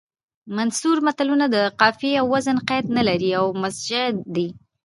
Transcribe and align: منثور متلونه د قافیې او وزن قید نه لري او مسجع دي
منثور 0.55 0.97
متلونه 1.07 1.45
د 1.55 1.57
قافیې 1.79 2.13
او 2.21 2.25
وزن 2.33 2.57
قید 2.69 2.85
نه 2.97 3.03
لري 3.07 3.31
او 3.39 3.45
مسجع 3.61 4.05
دي 4.35 4.47